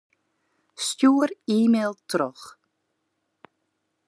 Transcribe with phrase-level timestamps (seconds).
[0.85, 2.47] Stjoer e-mail troch.